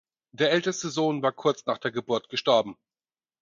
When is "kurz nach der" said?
1.31-1.91